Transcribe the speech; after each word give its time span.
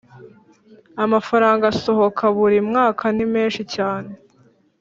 Amafaranga 1.03 1.63
asohoka 1.73 2.23
buri 2.35 2.57
mwaka 2.69 3.05
ni 3.15 3.25
menshi 3.33 3.61
cyane 3.75 4.11